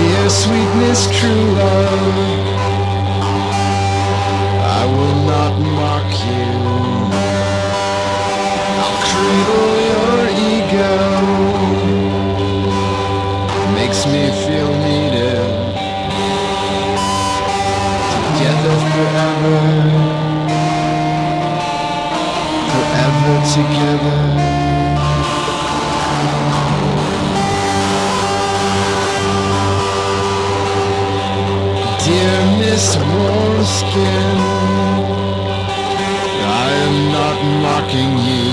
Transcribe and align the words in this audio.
Dear 0.00 0.30
sweetness, 0.30 1.10
true 1.18 1.30
love, 1.30 2.39
together. 23.48 24.20
Dear 32.04 32.38
Miss 32.58 32.96
Morskin, 32.96 34.38
I 36.44 36.70
am 36.86 36.96
not 37.16 37.38
mocking 37.64 38.12
you. 38.28 38.50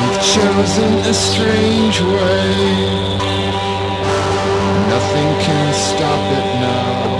You've 0.00 0.22
chosen 0.34 0.90
a 1.06 1.14
strange 1.14 2.00
way. 2.00 3.08
Nothing 4.92 5.30
can 5.44 5.66
stop 5.74 6.22
it 6.38 6.48
now. 6.66 7.18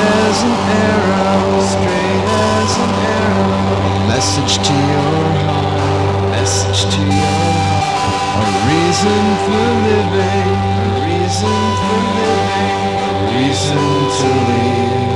as 0.00 0.38
an 0.48 0.56
arrow, 0.80 1.60
straight 1.60 2.24
as 2.24 2.72
an 2.84 2.92
arrow. 3.20 3.84
A 3.84 4.08
message 4.08 4.54
to 4.66 4.72
your 4.72 5.28
heart, 5.44 6.30
message 6.30 6.80
to 6.94 7.02
your 7.02 7.52
heart. 7.68 8.40
A 8.40 8.50
reason 8.72 9.24
for 9.44 9.66
living, 9.90 10.56
a 10.56 11.04
reason 11.04 11.58
for 11.84 12.00
living, 12.16 12.80
a 13.04 13.28
reason 13.36 13.84
to 14.16 14.28
leave. 14.48 15.15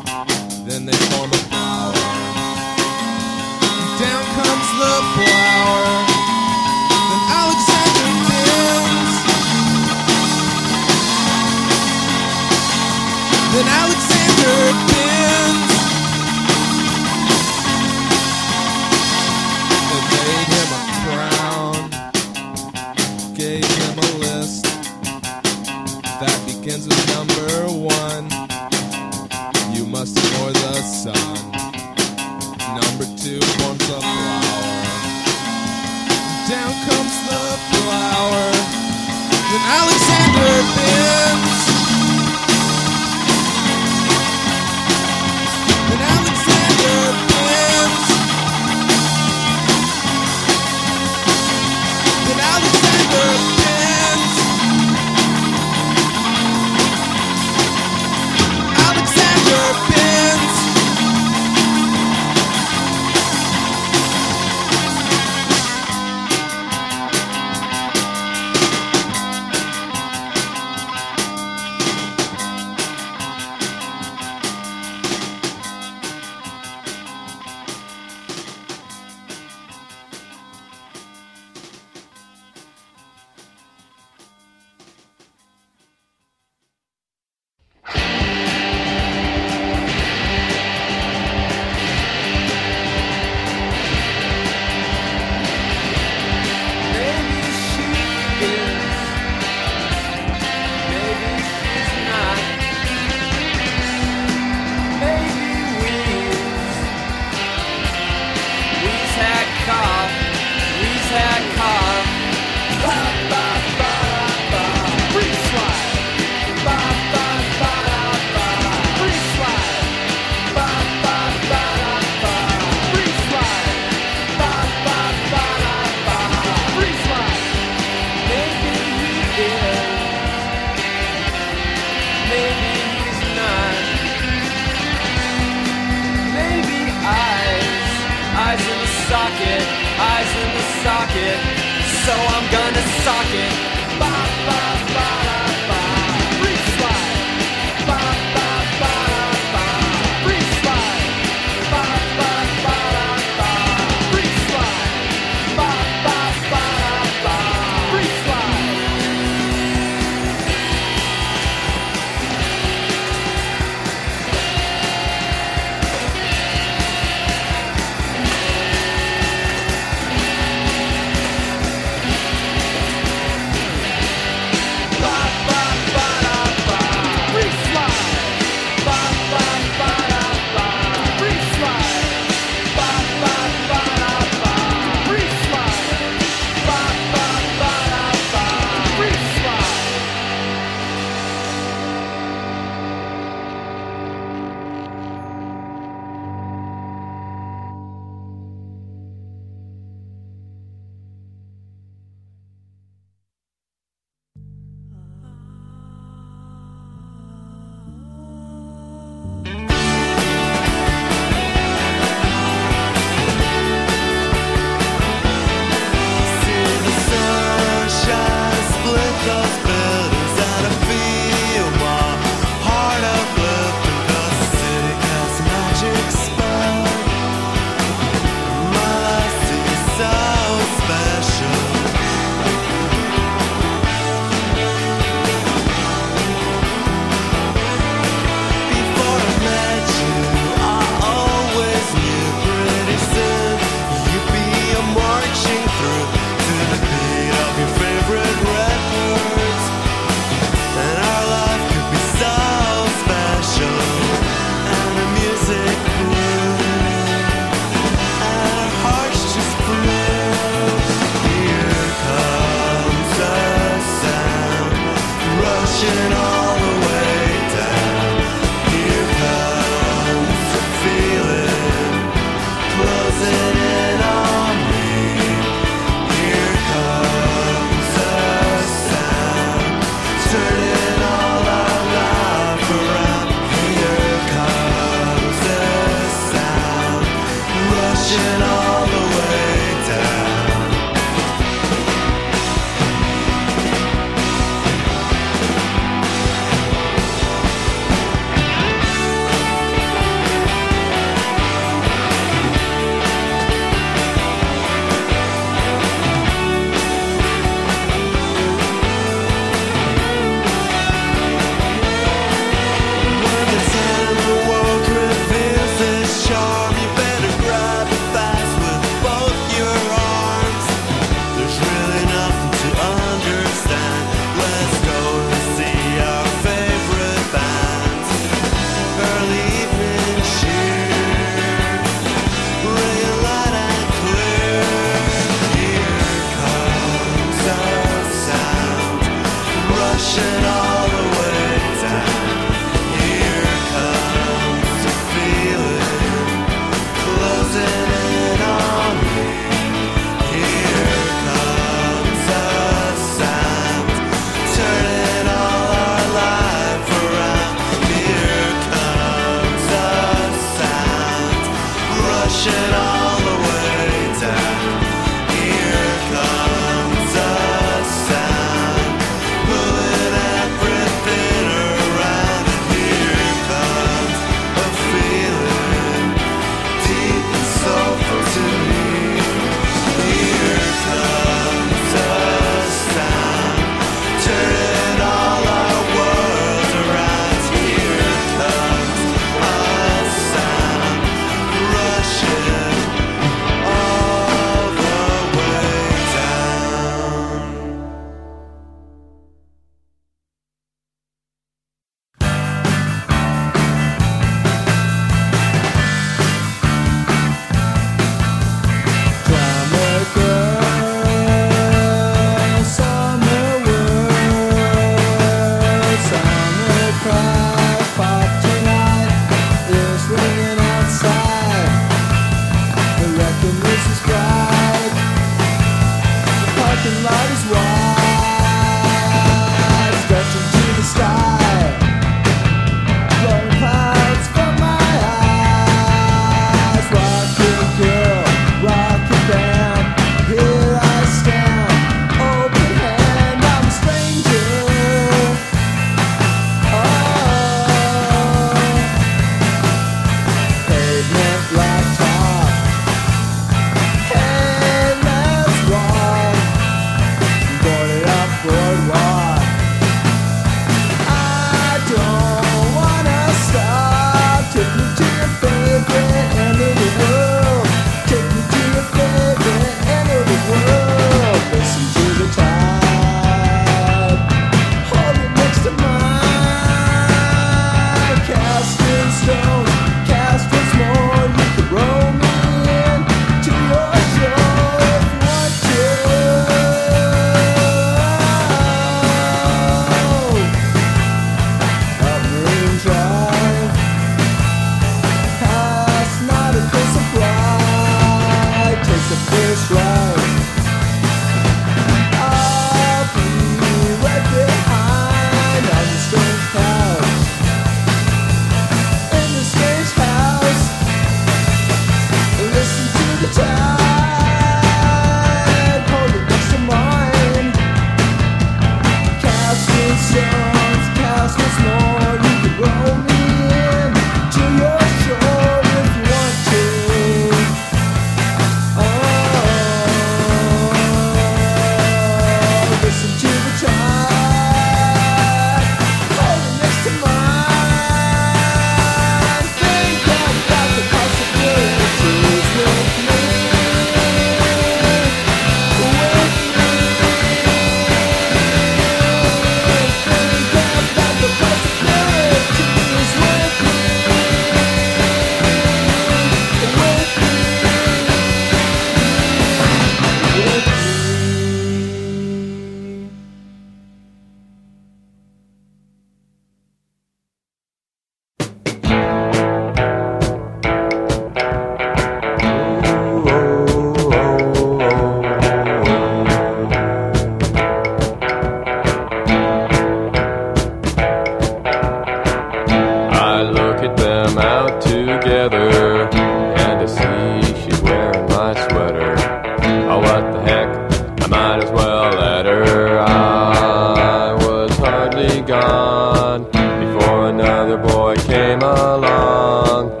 on 595.94 596.44
before 596.44 597.28
another 597.28 597.76
boy 597.76 598.16
came 598.16 598.62
along. 598.62 600.00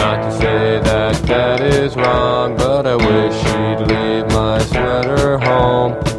Not 0.00 0.22
to 0.24 0.30
say 0.32 0.80
that 0.88 1.14
that 1.26 1.60
is 1.60 1.96
wrong, 1.96 2.56
but 2.56 2.86
I 2.86 2.96
wish 2.96 3.34
she'd 3.42 3.80
leave 3.92 4.26
my 4.28 4.58
sweater 4.70 5.38
home. 5.38 6.11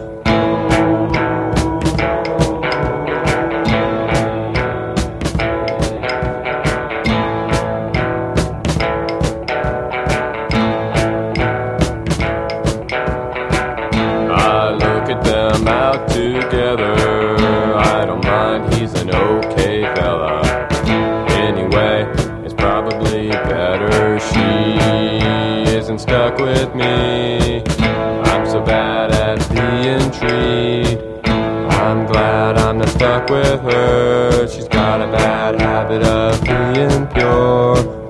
with 33.29 33.61
her. 33.61 34.47
She's 34.47 34.67
got 34.67 35.01
a 35.01 35.11
bad 35.11 35.59
habit 35.59 36.03
of 36.03 36.41
being 36.43 37.07
pure. 37.07 38.03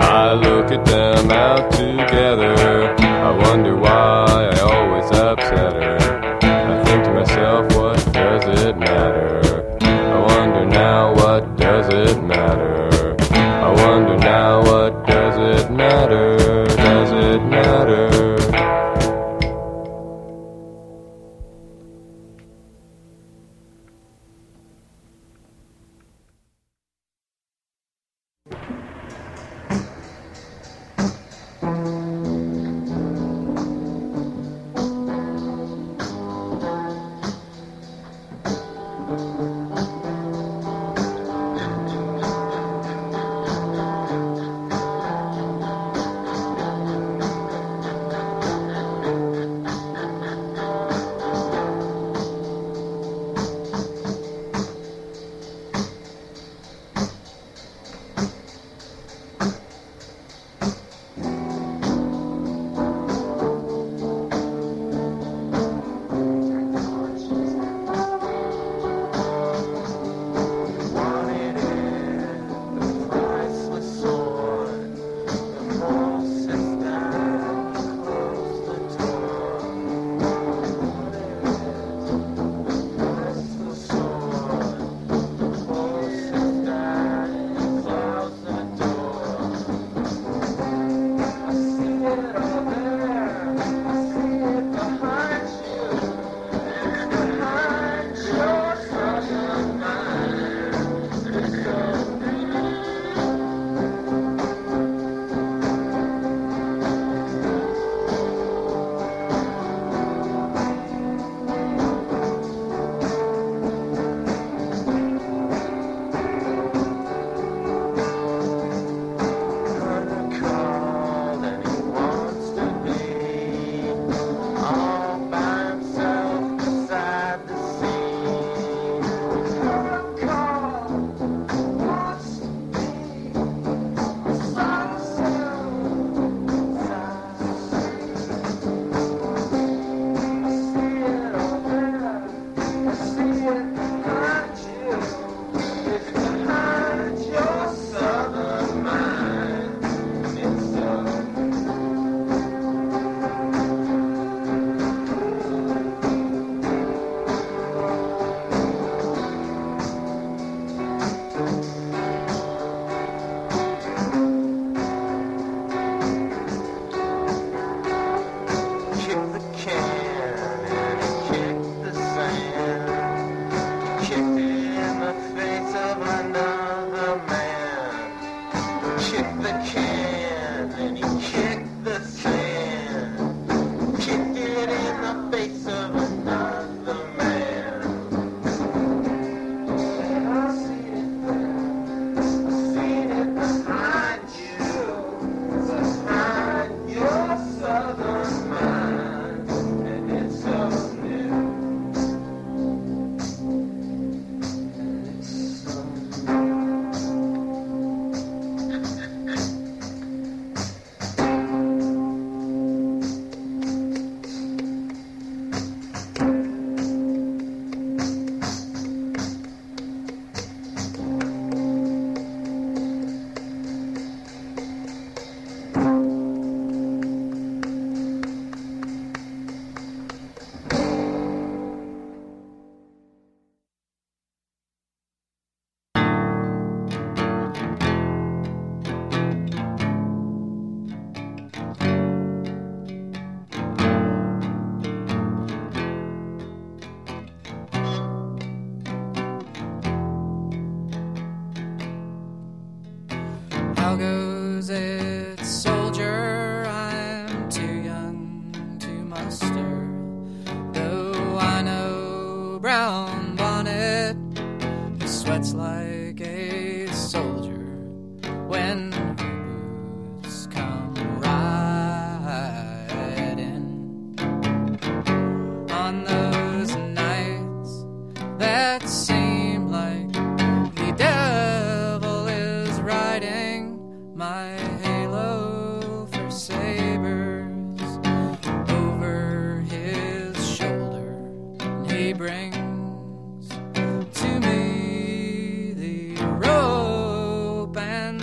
I 0.00 0.34
look 0.34 0.70
at 0.70 0.84
them 0.84 1.30
out 1.30 1.70
together. 1.72 2.94
I 2.98 3.30
wonder 3.46 3.76
why 3.76 4.50
I 4.52 4.60
always 4.60 5.10
upset 5.10 5.72
her. 5.74 5.98
I 6.42 6.84
think 6.84 7.04
to 7.04 7.12
myself, 7.12 7.74
what 7.74 7.96
does 8.12 8.60
it 8.60 8.78
matter? 8.78 9.51
now? 10.64 11.14
What 11.14 11.56
does 11.56 11.88
it 11.88 12.22
matter? 12.22 12.71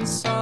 So. 0.05 0.38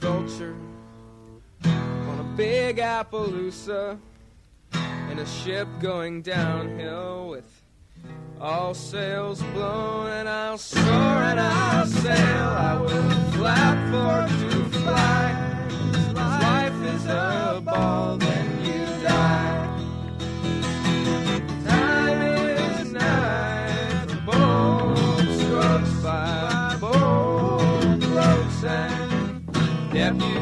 vulture 0.00 0.54
on 1.64 2.20
a 2.20 2.36
big 2.36 2.78
Appaloosa 2.78 3.98
in 5.10 5.18
a 5.18 5.26
ship 5.26 5.68
going 5.80 6.22
downhill 6.22 7.28
with 7.28 7.44
all 8.40 8.72
sails 8.72 9.42
blown. 9.54 10.08
And 10.08 10.28
I'll 10.28 10.58
soar 10.58 10.82
and 10.82 11.38
I'll 11.38 11.86
sail. 11.86 12.14
I 12.16 12.80
will 12.80 13.10
flap 13.32 13.78
for 13.92 14.50
to 14.50 14.64
fly. 14.78 15.26
Life 16.14 16.94
is 16.94 17.06
a 17.06 17.62
ball. 17.64 18.29
Deputy 29.92 30.39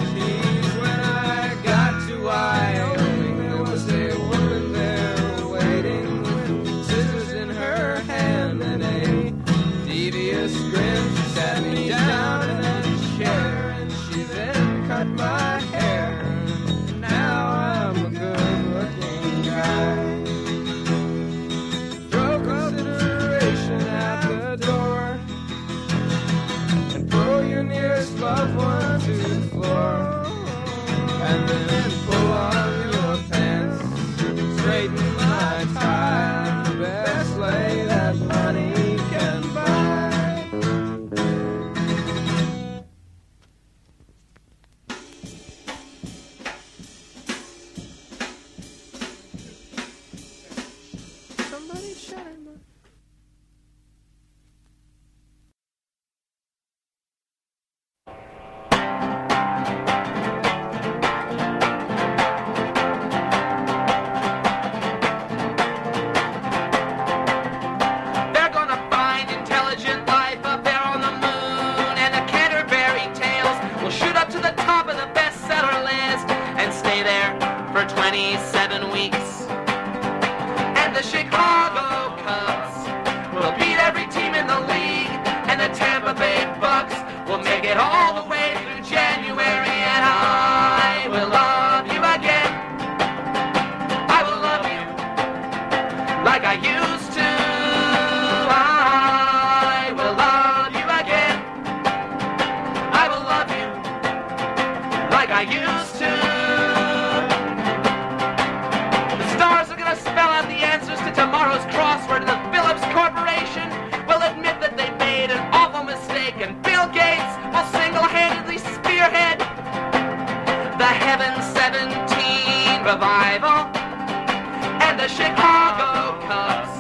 Chicago 125.09 126.21
Cubs. 126.29 126.75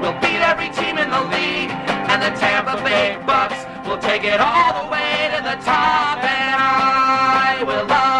We'll 0.00 0.18
beat 0.20 0.40
every 0.40 0.68
team 0.70 0.98
in 0.98 1.08
the 1.10 1.22
league, 1.32 1.72
and 2.10 2.22
the 2.22 2.30
Tampa 2.38 2.76
Bay 2.84 3.18
Bucks 3.26 3.64
will 3.86 3.98
take 3.98 4.24
it 4.24 4.40
all 4.40 4.84
the 4.84 4.90
way 4.90 5.30
to 5.34 5.42
the 5.42 5.56
top, 5.64 6.22
and 6.22 6.60
I 6.60 7.64
will 7.66 7.86
love. 7.86 8.11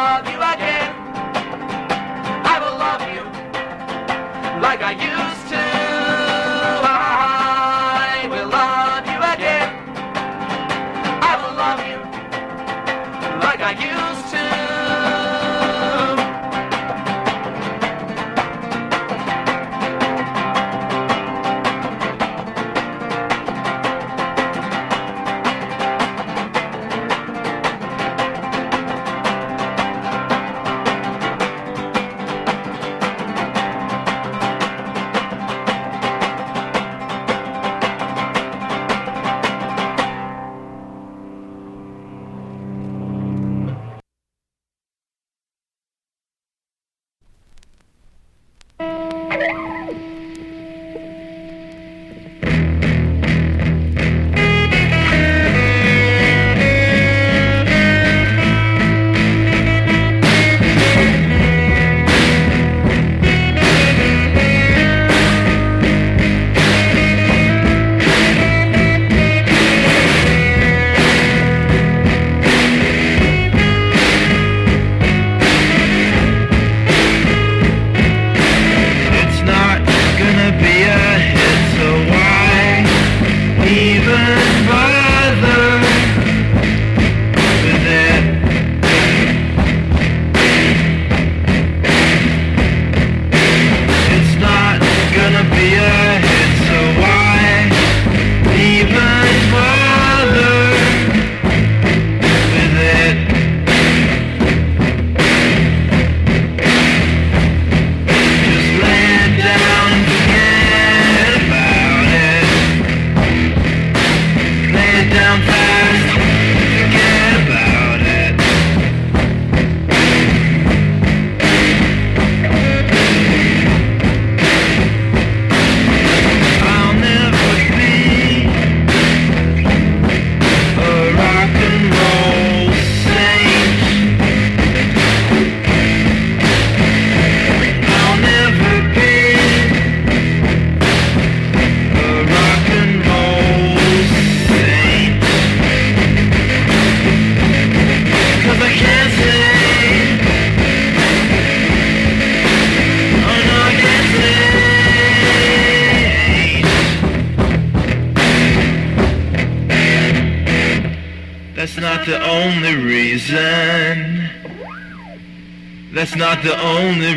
the 166.42 166.60
only 166.60 167.11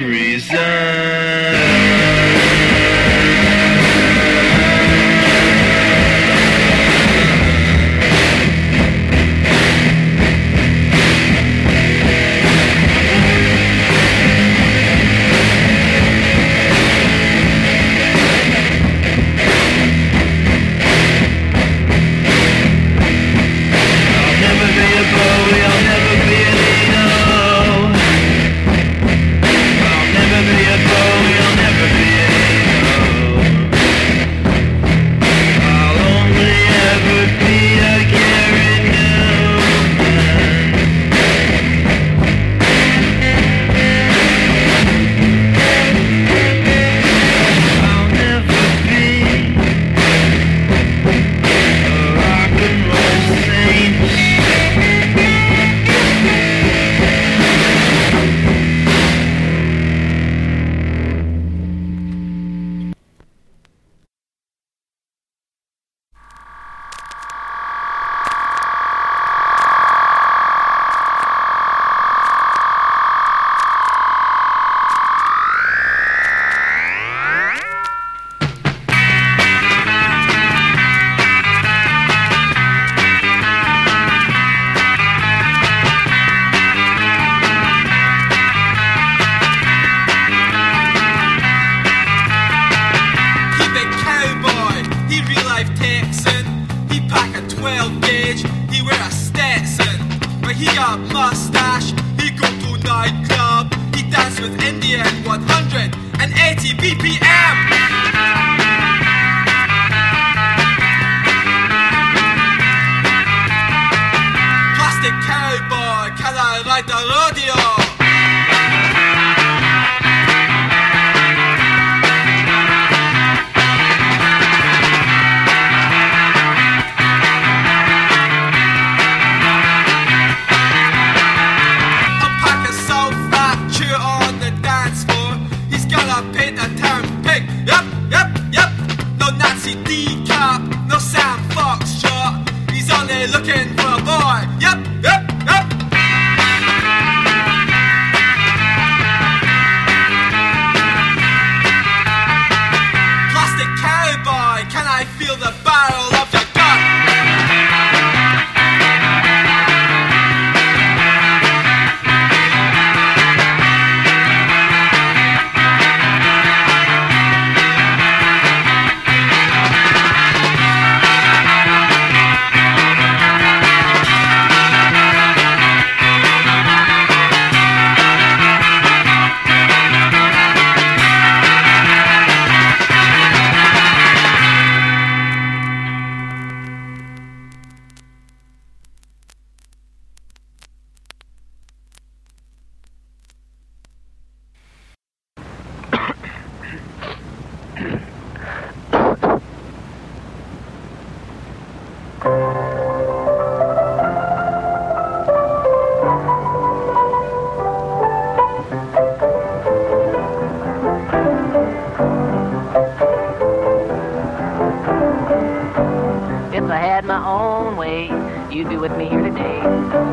with 218.89 218.99
me 218.99 219.09
here 219.09 219.21
today. 219.21 219.61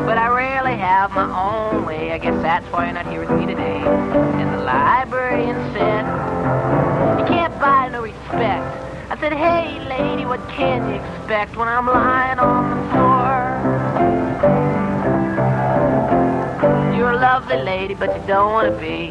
But 0.07 0.17
I 0.17 0.29
rarely 0.29 0.75
have 0.75 1.11
my 1.11 1.29
own 1.29 1.85
way. 1.85 2.11
I 2.11 2.17
guess 2.17 2.33
that's 2.41 2.65
why 2.73 2.85
you're 2.85 2.93
not 2.95 3.05
here 3.05 3.19
with 3.19 3.29
me 3.29 3.45
today. 3.45 3.77
And 3.77 4.51
the 4.51 4.63
librarian 4.63 5.55
said, 5.73 6.05
You 7.19 7.25
can't 7.27 7.53
buy 7.59 7.89
no 7.89 8.01
respect. 8.01 8.65
I 9.11 9.17
said, 9.19 9.33
Hey, 9.33 9.79
lady, 9.87 10.25
what 10.25 10.41
can 10.49 10.89
you 10.89 10.95
expect 10.95 11.55
when 11.55 11.67
I'm 11.67 11.85
lying 11.85 12.39
on 12.39 12.69
the 12.71 12.91
floor? 12.91 13.12
Lovely 17.43 17.65
lady, 17.65 17.93
but 17.93 18.15
you 18.15 18.27
don't 18.27 18.53
want 18.53 18.73
to 18.73 18.79
be 18.79 19.09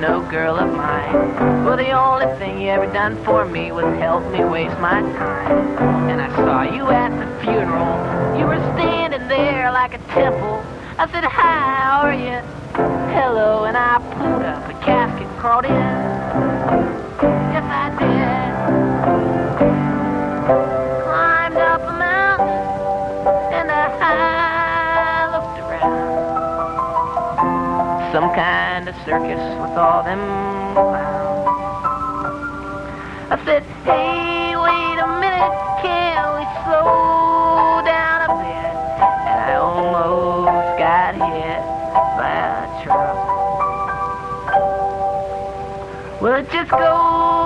no 0.00 0.24
girl 0.30 0.56
of 0.56 0.72
mine. 0.72 1.64
Well, 1.64 1.76
the 1.76 1.90
only 1.90 2.26
thing 2.38 2.60
you 2.60 2.68
ever 2.68 2.86
done 2.92 3.22
for 3.24 3.44
me 3.44 3.72
was 3.72 3.84
help 3.98 4.24
me 4.30 4.44
waste 4.44 4.78
my 4.78 5.00
time. 5.00 6.08
And 6.08 6.20
I 6.20 6.28
saw 6.36 6.62
you 6.62 6.88
at 6.90 7.10
the 7.10 7.44
funeral. 7.44 8.38
You 8.38 8.46
were 8.46 8.60
standing 8.76 9.26
there 9.28 9.72
like 9.72 9.94
a 9.94 9.98
temple. 10.14 10.62
I 10.98 11.10
said, 11.10 11.24
Hi, 11.24 11.82
how 11.82 12.02
are 12.02 12.14
you? 12.14 12.38
Hello, 13.14 13.64
and 13.64 13.76
I 13.76 13.98
pulled 13.98 14.42
up 14.42 14.68
a 14.68 14.84
casket 14.84 15.26
and 15.26 15.38
crawled 15.38 15.64
in. 15.64 15.72
Yes, 17.52 17.64
I 17.64 19.06
did. 19.06 19.11
Of 28.92 29.04
circus 29.04 29.40
with 29.60 29.78
all 29.78 30.02
them 30.02 30.20
clowns. 30.74 31.48
I 33.30 33.36
said, 33.44 33.62
hey, 33.84 34.56
wait 34.56 34.98
a 35.00 35.06
minute, 35.20 35.54
can 35.80 36.36
we 36.36 36.44
slow 36.64 37.80
down 37.84 38.28
a 38.28 38.34
bit? 38.42 38.74
And 39.28 39.38
I 39.40 39.54
almost 39.54 40.78
got 40.78 41.14
hit 41.14 41.62
by 42.18 42.32
a 42.52 42.84
truck. 42.84 43.16
Well, 46.20 46.34
it 46.40 46.50
just 46.50 46.70
goes 46.70 47.41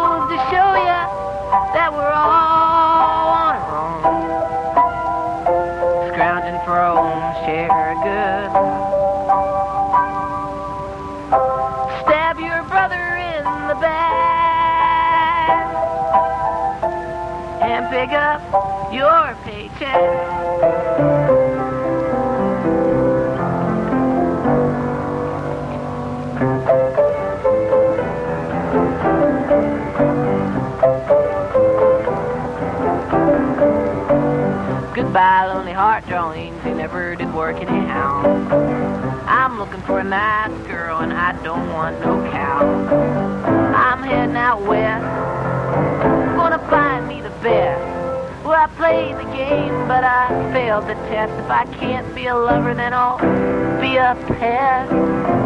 your 18.96 19.36
paycheck. 19.44 20.00
Goodbye, 34.94 35.44
lonely 35.46 35.72
heart 35.72 36.06
drawings. 36.06 36.64
They 36.64 36.72
never 36.72 37.16
did 37.16 37.34
work 37.34 37.56
anyhow. 37.56 38.22
I'm 39.26 39.58
looking 39.58 39.82
for 39.82 39.98
a 39.98 40.04
nice 40.04 40.66
girl 40.66 41.00
and 41.00 41.12
I 41.12 41.32
don't 41.44 41.70
want 41.74 42.00
no 42.00 42.30
cow. 42.30 42.64
I'm 43.74 44.02
heading 44.02 44.36
out 44.36 44.62
west, 44.62 45.04
gonna 46.38 46.58
find 46.70 47.06
me 47.06 47.20
the 47.20 47.28
best. 47.42 47.95
I 48.56 48.66
played 48.68 49.16
the 49.16 49.30
game, 49.36 49.86
but 49.86 50.02
I 50.02 50.28
failed 50.52 50.84
the 50.84 50.94
test. 51.10 51.32
If 51.44 51.50
I 51.50 51.66
can't 51.78 52.14
be 52.14 52.26
a 52.26 52.34
lover, 52.34 52.72
then 52.72 52.94
I'll 52.94 53.18
be 53.80 53.96
a. 53.96 54.16
Yes, 54.30 55.45